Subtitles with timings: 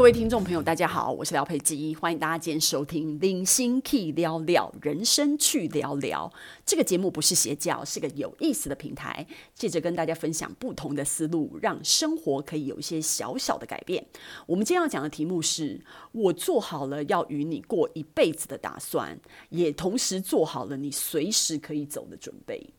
[0.00, 6.32] 各位听众朋友，大家好，我是廖佩基，欢迎大家今天收听《零星 Key 聊聊人生去聊聊》
[6.64, 14.02] 这个节目，不是邪教，是个有意思的平台，借着跟大家分享不同的思路，让生活可以有一些小小的改变。
[14.46, 15.78] 我们今天要讲的题目是：
[16.12, 19.20] 我做好了要与你过一辈子的打算，
[19.50, 22.70] 也同时做好了你随时可以走的准备。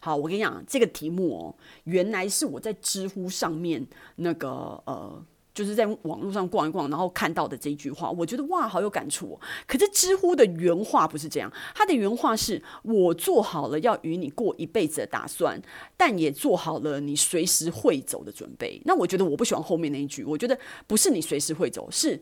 [0.00, 1.54] 好，我跟你讲，这个题目哦，
[1.84, 3.86] 原来是我在知乎上面
[4.16, 4.48] 那个
[4.86, 5.22] 呃。
[5.54, 9.40] 就是在网络上逛一逛，然后看到的这一句话，我觉得哇，好有感触哦。
[9.66, 15.60] 可是知乎的原话不是这样，他的原话是：我做好了要与你过一辈子的打算，
[15.96, 18.80] 但也做好了你随时会走的准备。
[18.84, 22.20] 那我觉得我不喜欢后面那一句，我觉得不是你随时会走，是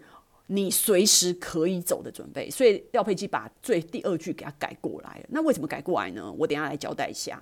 [0.49, 2.51] 你随时可以走的准备。
[2.51, 5.27] 所以廖佩基把最第二句给他改过来了。
[5.29, 6.33] 那为什么改过来呢？
[6.37, 7.41] 我等下来交代一下。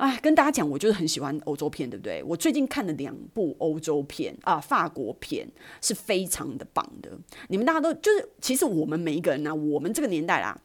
[0.00, 2.22] 哎，跟大家讲，我就是很喜欢欧洲片，对不对？
[2.22, 5.46] 我最近看了两部欧洲片啊，法国片
[5.82, 7.10] 是非常的棒的。
[7.48, 10.58] 你们大家都就是，其实我们每一个人呢、我们这个年代啦，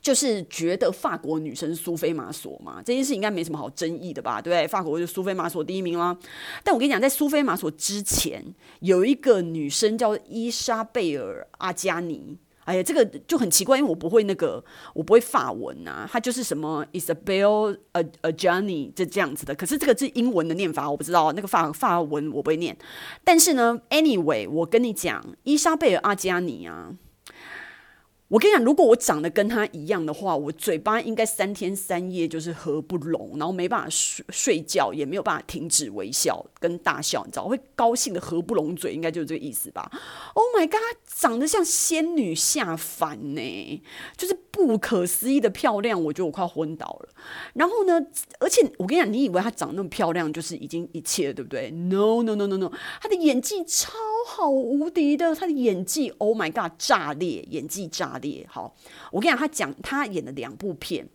[0.00, 4.40] 就是觉得法国女生苏菲玛索嘛，这件事应该没什么好争议的吧？
[4.40, 4.66] 对？
[4.66, 6.16] 法国就苏菲玛索第一名啦。
[6.64, 8.42] 但我跟你讲，在苏菲玛索之前，
[8.80, 12.38] 有一个女生叫伊莎贝尔阿加尼。
[12.66, 17.78] 哎呀，这个就很奇怪，因为我不会那个，我不会法文啊，它就是什么 Isabelle
[18.22, 19.54] Adjani 这这样子的。
[19.54, 22.76] 可是这个是英文的念法，我不知道那个法法文我不会念。
[23.24, 26.90] 但是呢，anyway，我跟你讲，伊莎贝尔阿加尼啊。
[28.28, 39.88] 我跟你讲，如果我长得跟他一样的话，我嘴巴应该三天三夜就是合不拢，然后没办法睡睡觉，也没有办法停止微笑跟大笑，你知道，会高兴的合不拢嘴，应该就是这个意思吧
[40.34, 43.82] ？Oh my god，长得像仙女下凡呢，
[44.16, 47.08] 就是不可思议的漂亮，我觉得我快昏倒了。
[47.54, 48.04] 然后呢，
[48.40, 53.92] 而且我跟你讲，你以为她长那么漂亮就是已经一切，对不对？No no no no no，她的演技超
[54.26, 58.46] 好无敌的，他的演技，Oh my god，炸裂，演技炸裂。
[58.48, 58.74] 好，
[59.10, 61.08] 我跟你讲，他讲他演的两部片。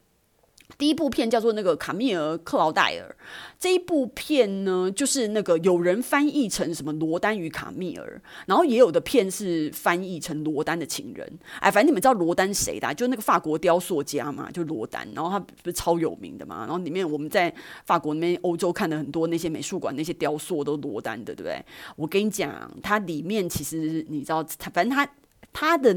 [0.78, 3.16] 第一部片叫做那个卡米尔·克劳戴尔，
[3.60, 11.28] 这一部片呢，就是那个有人翻译成什么罗丹与卡米尔，然后也有的片是翻译成罗丹的情人。
[11.60, 12.94] 哎，反正你们知道罗丹谁的啊？
[12.94, 15.08] 就那个法国雕塑家嘛，就罗丹。
[15.14, 16.62] 然后他不是超有名的嘛？
[16.62, 17.54] 然后里面我们在
[17.86, 21.64] 法国那边、欧洲看的很多那些美术馆那些雕塑都罗丹的，对不对？
[21.96, 25.08] 我跟你讲，它里面其实你知道，他反正他。
[25.54, 25.94] 他的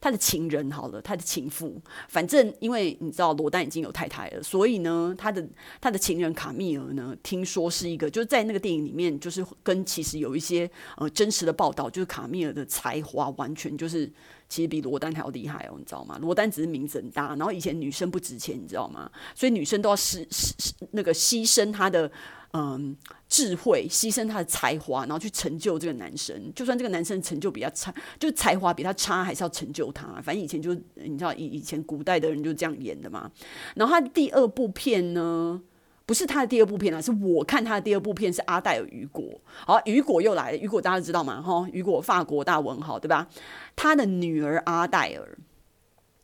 [0.00, 5.46] 他的情人好了，他的情妇，反正因为你知道罗丹已经有太太了，所以呢，他的
[5.80, 14.10] 他的情人卡密尔呢，听说是一个就是在那个电影里面，就是跟其实有一些呃真实的报道，就是卡密尔的才华完全就是
[14.48, 16.18] 其实比罗丹还要厉害哦，你知道吗？
[16.20, 19.10] 罗丹只是名字很大，然后以前女生不值钱，你知道吗？
[19.34, 22.10] 所以女生都要牺牺那个牺牲她的。
[22.52, 22.96] 嗯，
[23.28, 26.50] 智慧牺牲他的才华，然后去成就这个男生。
[26.54, 30.06] 就算这个男生成就比较差，就才华比他差，还是要成就他。
[30.22, 33.30] 反正以前就你知道，以以前古代的人就这样演的嘛。
[33.74, 35.60] 然后他第二部片呢，
[36.06, 39.38] 不是他的第二部片啊，是我看他的第二部片是阿黛尔·雨果。
[39.66, 41.42] 好，雨果又来了，雨果大家知道吗？
[41.42, 43.28] 哈，雨果法国大文豪，对吧？
[43.74, 45.36] 他的女儿阿黛尔。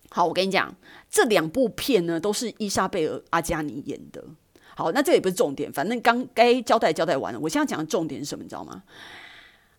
[0.09, 0.75] 好，我跟你讲，
[1.11, 4.25] 这两部片呢，都是伊莎贝尔·阿加尼演的。
[4.77, 7.39] 好，那这也不是重点，反正刚该交代交代完了。
[7.41, 8.83] 我现在讲的重点是什么，你知道吗？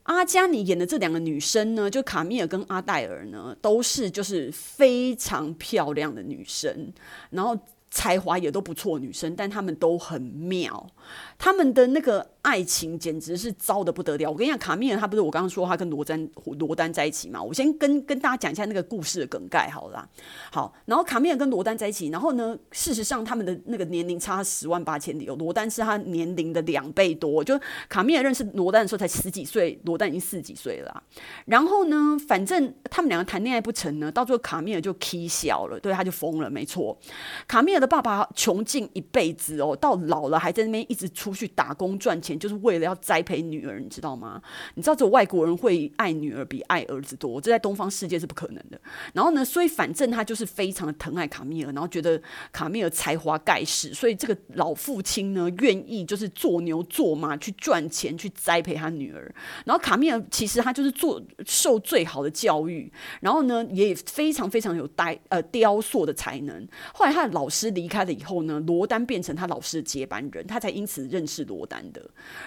[0.04, 6.92] 阿加尼演的这两个女生呢，就卡米尔跟阿黛尔呢，都是就是非常漂亮的女生，
[7.30, 7.58] 然后
[7.90, 10.90] 才华也都不错，女生，但她们都很妙，
[11.38, 12.33] 她们的那个。
[12.44, 14.30] 爱情简直是糟的不得了！
[14.30, 17.42] 我跟你讲，卡米尔他不是我刚刚说他跟罗丹罗丹在一起嘛？
[17.42, 20.08] 我先跟跟大家讲一下那个故事的梗概好了。
[20.52, 25.36] 好，然后卡米尔跟罗丹在一起，然后呢，事实上他们的那个年龄差十万八千里哦。
[25.40, 31.04] 罗丹是他年龄的两倍多，就卡米尔认识罗丹的时候才十几岁，罗丹已经四十几岁了。
[31.46, 37.00] 然后呢，反正他们两个谈恋爱不成呢，到最后卡米尔就气小了，对，他就疯了，没错。
[37.48, 42.33] 卡米尔的爸爸穷尽一辈子哦，到老了还在那边一直出去打工赚钱。
[42.38, 44.42] 就是为了要栽培女儿，你知道吗？
[44.76, 48.80] 你知道这外国人会爱女儿比爱儿子多，这在东方世界是不可能的。
[49.14, 52.22] 然后呢，所以反正他就是非常的疼爱卡米尔，然后觉得
[52.52, 59.34] 卡米尔才华盖世，所以这个老父亲呢，愿意就是做牛做马去赚钱去栽培他女儿。
[59.66, 62.92] 然后卡米尔其实他就是做受最好的教育，
[63.22, 66.68] 然后呢也非常非常有呆呃雕塑的才能。
[66.94, 72.02] 后来他的老师离开了以后呢，罗丹变成他老师的接班人，他才因此认识罗丹的。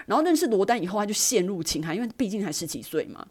[0.07, 3.27] 然后认识罗丹以后，他就陷入情海，因为毕竟才十几岁嘛。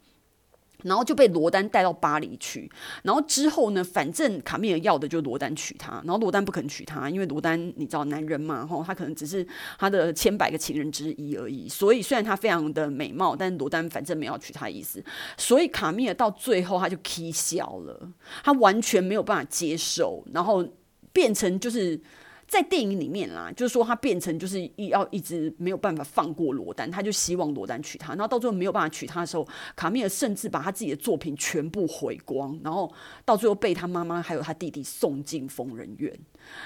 [0.84, 2.70] 然后就被罗丹带到巴黎去，
[3.02, 9.44] 然后之后呢，反正卡米尔要的就罗丹娶她，然后罗丹不肯娶她，因为罗丹你知道男人嘛，吼，他可能只是
[9.80, 15.04] 他的千百个情人之一而已，所以虽然他非常的美貌，但罗丹反正没有娶她意思，
[15.38, 18.08] 所以卡米尔到最后他就气消了，
[18.44, 20.64] 他完全没有办法接受，然后
[21.12, 22.00] 变成就是。
[22.48, 32.92] 在电影里面啦，就是说他变成就是要一直没有办法放过罗丹，他就希望罗丹娶她，然后到最后没有办法娶她的时候，卡米尔甚至把他自己的作品全部毁光，然后
[33.26, 36.18] 到最后被他妈妈还有他弟弟送进疯人院。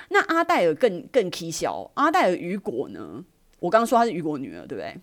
[0.09, 3.23] 那阿黛尔更更蹊跷，阿黛尔雨果呢？
[3.59, 4.95] 我刚刚说她是雨果女儿，对不对？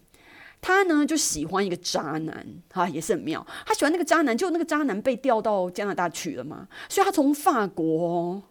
[0.61, 3.47] 她呢就喜欢一个渣男，哈，也是很妙。
[3.65, 8.43] 她喜欢那个渣男，就那个渣男被调到加拿大去了嘛，所以她从法国。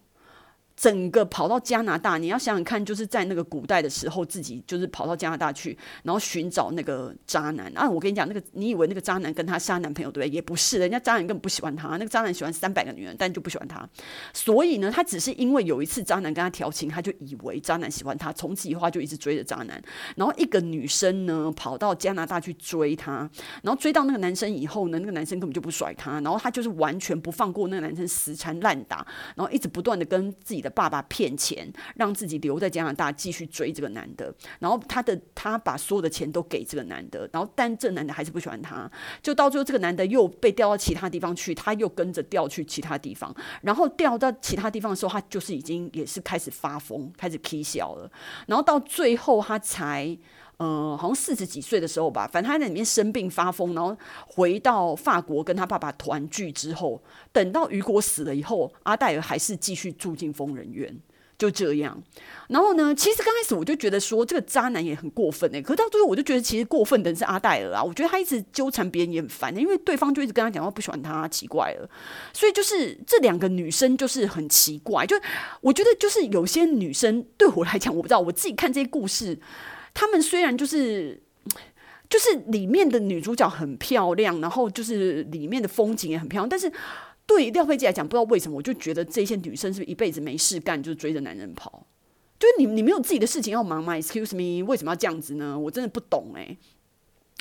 [0.75, 7.89] 整个跑到加拿大，你要想想看，就是在那个古代的时候，自己就是跑到加拿大去，然后寻找那个渣男啊！
[7.89, 10.35] 我跟你讲，那个你以为那个渣男跟他是他男朋友对不对？
[10.35, 13.87] 也不是，人家渣男根本不喜欢他，那个渣男喜欢三百个女人，但就不喜欢他。
[14.33, 19.81] 所以呢，他只是因为有一次渣男跟他调情，他就以为渣男喜欢他，从此以后他就一直追着渣男。
[20.17, 23.29] 然后一个女生呢，跑到加拿大去追他，
[23.61, 38.89] 然后追到那个男生以后呢，那个男生根本就不甩他，然后他就是完全不放过那个男生，死缠烂打，然后一直不断的跟自己的爸爸骗钱，让自己留在加拿大继续追这个男的，然后他的他把所有的钱都给这个男的，然后但这男的还是不喜欢他，
[39.21, 48.11] 就到最后这个男的又被调到其他地方去，他又跟着调去其他地方，然后调到其他地方的时候，他就是已经也是开始发疯，开始 K 笑了，
[48.47, 50.17] 然后到最后他才。
[50.57, 57.03] 呃，好像四十几岁的时候吧，反正他在里面生病发疯，然后回到法国跟他爸爸团聚之后，
[57.33, 60.97] 等到雨果死了以后，阿黛尔还是继续住进疯人院，
[61.37, 62.01] 就这样。
[62.47, 71.89] 然后呢，其实刚开始我就觉得说这个渣男也很过分哎，可到最后我就觉得其实过分的是阿黛尔啊，我觉得他一直纠缠别人也很烦，因为对方就一直跟他讲话不喜欢他，奇怪了。
[72.31, 75.17] 所以就是这两个女生就是很奇怪，就
[75.59, 79.37] 我觉得就是有些女生对我来讲，我不知道我自己看这些故事。
[79.95, 81.19] 他们虽然就是，
[82.07, 86.71] 就是里面的女主角很漂亮，然后就是里面的风景也很漂亮，但是
[87.25, 91.87] 对廖飞机来讲，不知道为什么，我就觉得这些女生是不是一辈子没事干，就是追着男人跑？
[92.37, 95.57] 就是你你没有自己的事情要忙吗？Excuse me，为什么要这样子呢？
[95.57, 96.57] 我真的不懂欸。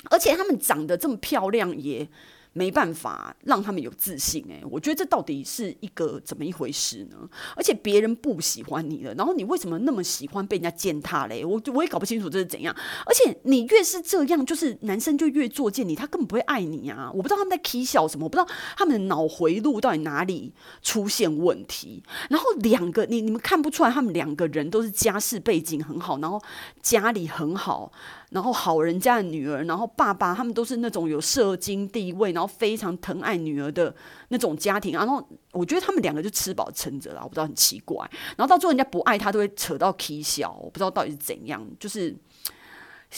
[0.09, 2.07] 而且他们长得这么漂亮也。
[2.57, 7.17] 没办法让他们有自信诶、我觉得这到底是一个怎么一回事呢？
[7.53, 11.43] 而且别人不喜欢你了，然后你为什么那么喜欢被人家践踏嘞？
[11.43, 12.73] 我我也搞不清楚这是怎样。
[13.05, 17.11] 而且你越是这样，就是男生就越作贱你，他根本不会爱你啊！
[17.13, 18.47] 我不知道他们在起笑什么，我不知道
[18.77, 22.01] 他们的脑回路到底哪里出现问题。
[22.29, 26.41] 然后两个你你们看不出来，他们两个人都是家世背景很好，然后
[26.81, 27.91] 家里很好。
[28.31, 33.93] 然后好人家的女儿，然后爸爸他们都是那种有社经地位，然后非常疼爱女儿的
[34.29, 34.93] 那种家庭。
[34.93, 37.97] 然后我觉得他们两个就吃饱撑着了，我不知道很奇怪。
[38.37, 41.65] 然后到最后人家不爱他，都会扯到 K 笑，我不知道到底是怎样。
[41.79, 42.15] 就是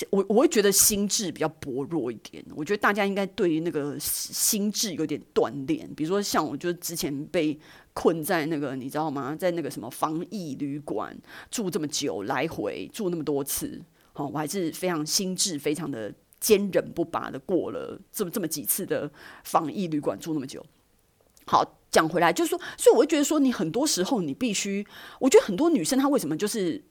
[0.10, 2.44] 我我会觉得心智比较薄弱一点。
[2.56, 5.90] 我觉得大家应该对于那个心智有点锻炼。
[5.96, 7.58] 比如说像我，就之前被
[7.94, 9.36] 困在那个你知道吗？
[9.36, 11.18] 在那个什么防疫旅馆
[11.50, 13.82] 住这么久，来回住那么多次。
[14.14, 19.10] 哦，我还是非常心智非常的坚韧不拔的过了这么这么几次的
[19.44, 20.66] 防疫旅馆住那么久。
[21.46, 24.86] 好，讲回来就是说，所以我会觉得说，你很多时候你必须，
[25.20, 26.84] 我觉得很多女生她为什么就是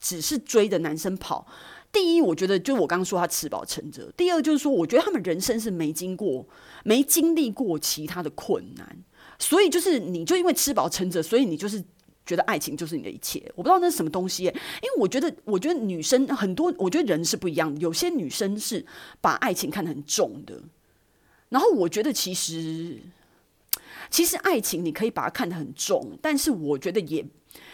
[0.00, 1.46] 只是追着男生跑？
[1.92, 6.46] 第一，我觉得就我刚刚说她吃饱撑着；第二，就是说我觉得他们人生是没经过、
[6.84, 9.04] 没经历过其他的困难，
[9.38, 11.84] 所以就是你就因为吃饱撑着，所以你就是。
[12.26, 14.44] 觉得爱情就是你的一切，我不知道那是什么东西。
[14.44, 17.78] 因为我觉得，我觉得女生很多，我觉得人是不一样的。
[17.80, 18.84] 有些女生是
[19.20, 20.58] 把爱情看得很重的，
[21.50, 22.98] 然后我觉得其实，
[24.08, 27.22] 其实爱情你可以把它看得很重，但是我觉得也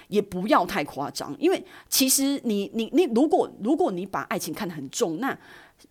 [0.08, 1.32] 也不要太夸张。
[1.38, 5.38] 因为其实你你你，如果如果你把爱情看得很重，那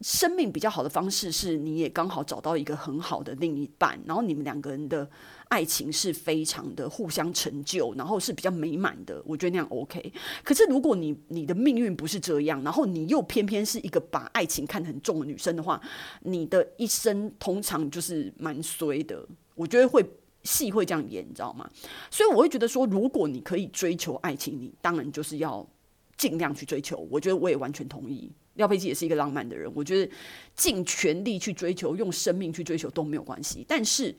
[0.02, 5.10] 生命比较好的方式是，你也刚好找到一个很好的另一半，然后你们两个人的。
[5.50, 10.14] 爱情是非常的互相成就，然后是比较美满的，我觉得那样 OK。
[10.44, 15.82] 可是如果你你的命运不是这样，然后你又偏偏是一个把爱情看得很重的女生的话，
[16.22, 19.28] 你的一生通常就是蛮衰的。
[19.56, 20.06] 我觉得会
[20.44, 21.68] 戏会这样演，你知道吗？
[22.12, 25.68] 所以我会觉得说，如果你可以追求爱情，你当然就是要
[26.16, 27.08] 尽量去追求。
[27.10, 28.32] 我觉得我也完全同意。
[28.54, 30.12] 廖佩琪也是一个浪漫的人，我觉得
[30.56, 33.66] 尽全力去追求，用生命去追求都没有关系。
[33.68, 34.16] 但是。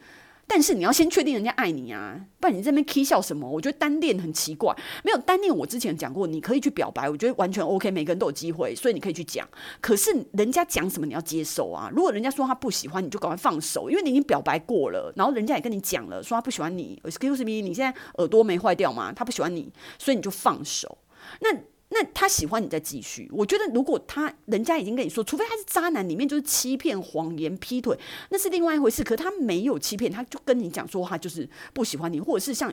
[0.52, 3.49] 但是你要先确定人家爱你啊，不然你这边 k 笑什么？
[3.49, 5.57] 我觉得单恋很奇怪，没有单恋。
[5.57, 9.49] 我之前讲过，你可以去表白，我觉得完全 OK，每个人都有机会，所以你可以去讲。
[9.80, 11.88] 可是人家讲什么你要接受啊。
[11.95, 17.00] 如果人家说他不喜欢，你就赶快放手，因为你已经表白过了，然后人家也跟你讲了，说他不喜欢你。
[17.04, 19.12] Excuse me，你现在耳朵没坏掉吗？
[19.14, 20.99] 他不喜欢你，所以你就放手。
[21.40, 21.57] 那。
[21.92, 29.02] 那他喜欢你再继续，我觉得如果他人家已经跟你说，除非他是渣男，里面就是欺骗、谎言、劈腿，那是另外一回事。
[29.02, 32.73] 可他没有欺骗，他就跟你讲说他就是不喜欢你，或者是像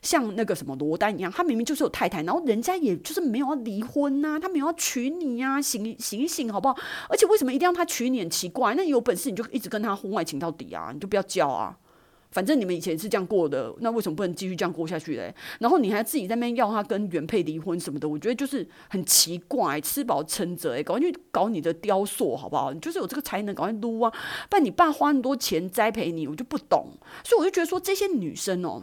[0.00, 6.76] 像那个什么罗丹一样，他明明就是有太太，然后人家也就是没有要离婚呐、啊，他没有要娶你呀、啊，醒醒醒好不好？
[7.08, 8.20] 而且为什么一定要他娶你？
[8.20, 11.76] 很奇怪，那你有本事你就一直跟他婚外情到底啊，你就不要叫啊。
[12.32, 15.32] 反正你们以前是这样过的，那为什么不能继续这样过下去嘞？
[15.60, 22.72] 然后你还自己在那边要他跟原配离婚什么的，我觉得就是很奇怪，吃饱撑着哎，赶快去搞你的雕塑好不好？
[22.72, 24.10] 你就是有这个才能，赶快撸啊！
[24.48, 26.88] 不然你爸花那么多钱栽培你，我就不懂。
[27.22, 28.82] 所以我就觉得说这些女生哦。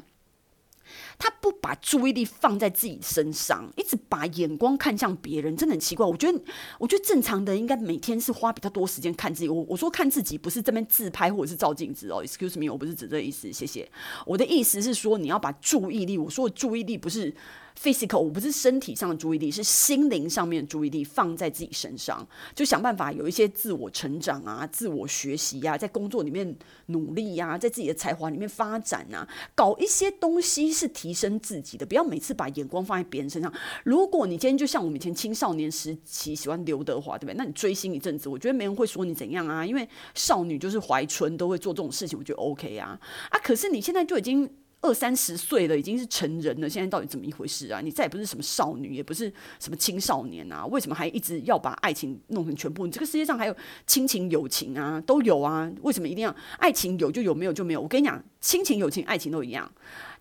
[1.19, 6.03] 他不把注意力放在自己身上，一直把眼光看向别人，真的很奇怪。
[6.03, 6.41] 我觉得，
[6.79, 9.49] 我觉得正常的应该每天是花比较多时间看自己。
[9.49, 13.88] 我我说看自己不是这边自拍或者是照镜子哦，excuse me，我不是指这意思，谢谢。
[14.25, 17.35] 我的意思是说，你要把注意力，我说的注意力不是。
[17.81, 26.53] physical，我不是身体上的注意力，是心灵上面的注意力，放在自己身上，就想办法有一些自我成长啊，自我学习呀、在工作里面
[26.88, 33.53] 努力呀、在自己的才华里面发展啊，搞一些东西是提升自己的，不要每次把眼光放在别人身上。
[33.86, 37.36] 如果你今天就像我们以前青少年时期喜欢刘德华，对不对？
[37.38, 43.39] 那你追星一阵子，我觉得没人会说你怎样啊，因为少女就是怀春都会做这种事情，我觉得 OK 啊啊！
[43.41, 44.50] 可是你现在就已经。
[44.81, 47.81] 二三十岁了，已经是成人了，现在到底怎么一回事啊？
[47.81, 50.65] 你再也不是什么少女，也不是什么青少年啊？
[50.67, 52.86] 为什么还一直要把爱情弄成全部？
[52.86, 53.55] 你这个世界上还有
[53.86, 55.69] 亲情、友情啊，都有啊？
[55.81, 57.81] 为什么一定要爱情有就有，没有就没有？
[57.81, 59.69] 我跟你讲，亲情、友情、爱情都一样，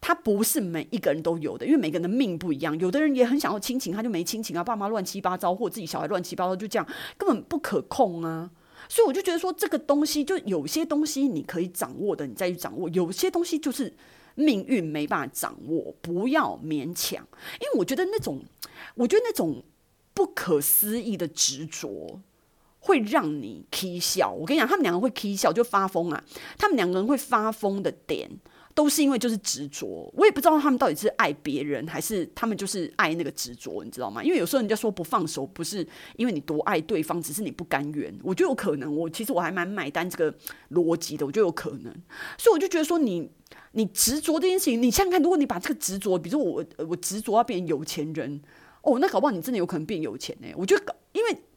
[0.01, 2.77] 它不是每一个人都有的，因为每个人的命不一样。
[2.81, 8.51] 有的人也很想要亲情，他就没亲情啊，爸妈乱七八糟，或自己小孩乱七八糟，就这样根本不可控啊。
[8.89, 13.95] 所以我就觉得说，这个东西就有些东西你可以掌握的，你再去掌握；有些东西就是。
[14.39, 17.27] 命运没办法掌握，不要勉强，
[17.61, 18.41] 因为我觉得那种，
[18.95, 19.65] 我觉得那种
[20.15, 22.21] 不可思议的执着
[22.79, 24.31] 会让你起笑。
[24.31, 26.25] 我跟你讲，他们两个会起笑就发疯啊！
[26.57, 28.31] 他们两个人会发疯的点，
[28.79, 30.09] 都是因为就是执着。
[30.17, 34.23] 我也不知道他们到底是爱别人，还是他们就是爱那个执着，你知道吗？
[34.23, 38.17] 因为有时候人家说不放手，不是因为你多爱对方，只是你不甘愿。
[38.23, 40.33] 我觉得有可能，我其实我还蛮买单这个
[40.71, 41.93] 逻辑的，我觉得有可能。
[42.39, 43.29] 所以我就觉得说你。
[43.73, 48.41] 你执着这件事情，你想想看，如果你把这个执着，比如说我，我执着要变有钱人，
[48.83, 50.49] 哦，那搞不好你真的有可能变有钱呢。
[50.55, 50.95] 我觉得，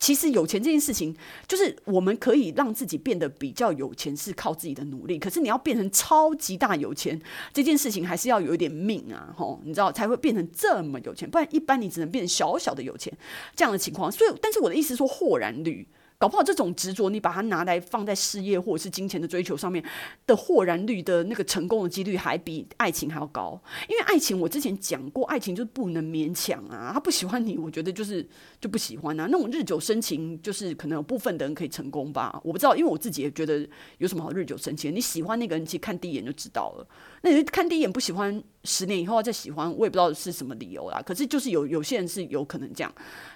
[0.02, 1.16] 其实有钱这件事情，
[1.48, 5.20] 就是我们可以让自己变得比较有钱，是靠自己的努力。
[5.20, 7.22] 可是你要变成超级大有钱，
[7.54, 13.16] 这件事情还是要有一点命啊，吼，你知道才会变成这么有钱，不然一般你只能变成小小的有钱
[13.56, 14.12] 这样的情况。
[14.12, 15.88] 所以，但是我的意思是说，豁然率。
[16.22, 19.84] 搞不好这种执着，你把它拿来放在事业或者是金钱的追求上面
[20.28, 23.60] 的豁然率的那个成功的几率，还比爱情还要高。
[23.90, 26.92] 因为爱情，我之前讲过，爱情就是不能勉强啊。
[26.94, 28.24] 他不喜欢你，我觉得就是
[28.60, 29.28] 就不喜欢啊。
[29.32, 32.40] 那种日久生情，就是可能有部分的人可以成功吧。
[32.44, 34.94] 我不知道，因为我自己也觉得有什么好日久生情。
[34.94, 36.88] 你喜欢那个人，其实看第一眼就知道了。
[37.24, 41.02] 那你看第一眼不喜欢，十年以后再喜欢，我也不知道是什么理由啦。
[41.06, 42.94] 可是就是有有些人是有可能这样。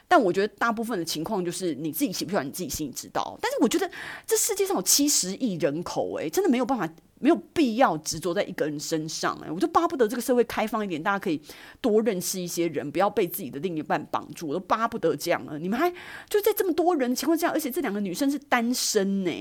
[0.08, 3.36] 但我觉得大部分的情况就是你自己喜不喜欢，你自己心里知道。
[3.42, 3.90] 但是我觉得
[4.28, 6.88] 这世界上有七十亿人口，欸，诶，真的没有办法，
[7.20, 11.42] 没有必要执着在一个人身上，欸，诶，我就巴不得这个社会开放一点，大家可以
[11.82, 15.58] 多认识一些人，不要被自己的另一半绑住，我都巴不得这样了。
[15.58, 15.92] 你们还
[16.30, 19.32] 就在这么多人的情况下，而且这两个女生是单身呢，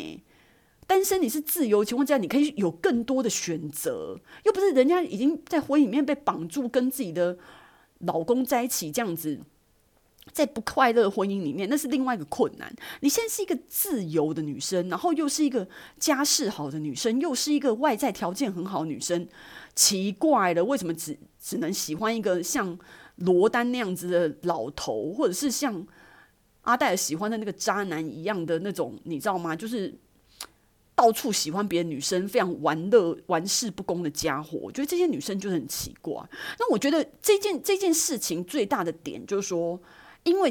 [0.87, 7.37] 单身你是自由情况下，你可以有更多的选择，又不是人家已经在婚姻里面被绑住，跟自己的
[8.00, 9.41] 老公在一起这样子。
[10.33, 12.75] 在不快乐的婚姻里面，那是另外一个困难。
[13.00, 19.29] 你现在是一个自由的女生，然后又是一个家世好的女生，又是一个外在条件很好的女生，
[19.76, 22.76] 奇怪了，为什么只只能喜欢一个像
[23.17, 25.87] 罗丹那样子的老头，或者是像
[26.62, 29.55] 阿黛尔喜欢的那个渣男一样的那种，你知道吗？
[29.55, 29.95] 就是
[30.94, 34.58] 到处喜欢别的女生，非常玩乐、玩世不恭的家伙。
[34.62, 36.14] 我觉得这些女生就是很奇怪。
[36.58, 39.80] 那我觉得这件这件事情最大的点就是说。
[40.26, 40.50] 因为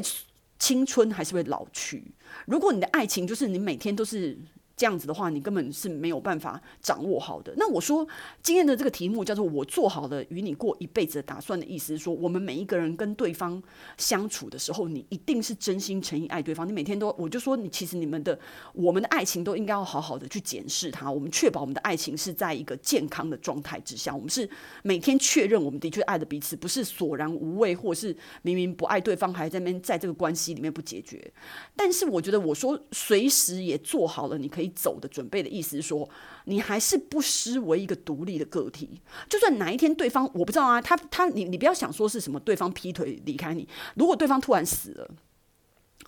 [0.56, 2.00] 青春还是会老去。
[2.46, 4.38] 如果你的爱情就是你每天都是
[4.76, 7.54] 这样子的话，你根本是没有办法掌握好的。
[7.56, 8.06] 那我说
[8.42, 13.62] 今天的这个题目叫做“我做好了与你过一辈子的打算”的意思是说，我们每一个人跟对方
[13.96, 16.66] 相处的时候，你一定是真心诚意爱对方。
[16.66, 18.36] 你每天都，我就说你其实你们的
[18.72, 21.08] 我们的爱情都应该要好好的去检视它。
[21.08, 24.48] 我们确保我们的爱情是在一个健康的状态之下，我们是
[24.82, 31.32] 每天确认我们的确爱的彼此，不是索然无味，或是明明不爱对方还在那边在这个关系里面不解决。
[31.76, 34.63] 但是我觉得我说随时也做好了，你可以。
[34.68, 36.08] 走的准备的意思是说，
[36.44, 39.00] 你还是不失为一个独立的个体。
[39.28, 45.08] 就算哪一天对方我不知道啊，他他你你不要想说是什么对方劈腿离开你，如果对方突然死了，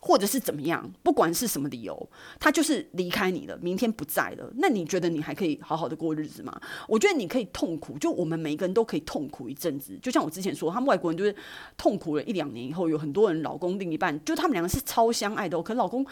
[0.01, 2.09] 或者是怎么样，不管是什么理由，
[2.39, 6.61] 他就是离开你了，明天不在了，那你觉得你还可以好好的过日子吗？
[6.87, 9.99] 我觉得你可以痛苦，就我们每一个人都可以痛苦一阵子。
[10.01, 11.35] 就像我之前说，他们外国人就是
[11.77, 16.07] 痛苦了一两年以后，有很多人老公另一半就他们两个是超相爱的，可老公。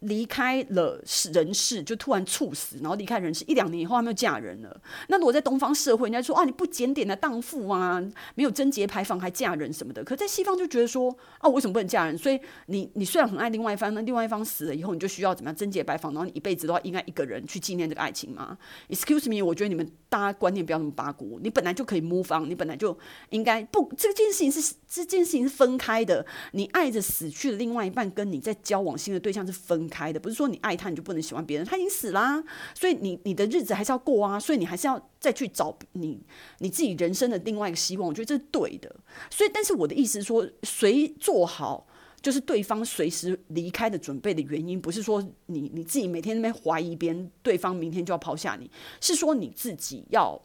[0.00, 4.80] 离开了人世，就突然猝死，然后离开人世一两年以后，还没有嫁人了。
[5.08, 8.02] 那如果在东方社会，人家说啊，你不检点的荡妇啊，
[8.34, 10.04] 没有贞节牌坊还嫁人什么的。
[10.04, 12.16] 可在西方就觉得说啊，我为什么不能嫁人？
[12.16, 18.56] 所以你你虽然很爱另外一方，那另外一方死了以后，你就需要怎么样贞洁牌坊，然后你一辈子都要应该一个人去纪念这个爱情吗
[18.88, 21.40] ？Excuse me，我觉得你们大家观念不要那么八股。
[21.42, 22.96] 你本来就可以 move on，你本来就
[23.30, 26.24] 应该不这件事情是这件事情是分开的。
[26.52, 32.42] 你爱着死去的另外一半，跟你在交往新的对象是分开的，不是说你爱他你就不能喜欢别人，他已经死啦，
[32.74, 36.20] 所以你你的日子还是要过啊，所以你还是要再去找你
[36.58, 38.94] 你自己人生的另外一个希望，我觉得这是对的。
[39.30, 41.86] 所以，但是我的意思是说，谁做好
[42.20, 50.40] 就是对方随时离开的准备的原因，不是说你你自己每天那边怀疑别人，对方明天就要抛下你，是说你自己要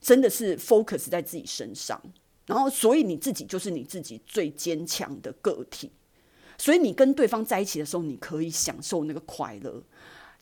[0.00, 2.00] 真的是 focus 在自己身上，
[2.46, 5.90] 然后所以你自己就是你自己最坚强的个体。
[6.58, 9.82] 所以你跟对方在一起的时候，你可以享受那个快乐；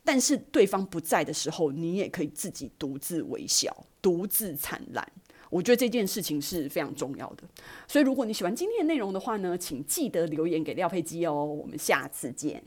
[0.03, 5.07] 但是对方不在的时候，你也可以自己独自微笑、独自灿烂。
[5.49, 7.43] 我觉得这件事情是非常重要的。
[7.87, 11.45] 所以如果你喜欢今天的内容的话呢，请记得留言给廖佩基哦。
[11.45, 12.61] 我们下次见。